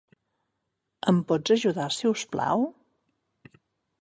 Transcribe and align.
Em 1.11 1.19
pots 1.33 1.55
ajudar, 1.57 1.87
si 1.99 2.09
us 2.13 2.27
plau? 2.33 2.67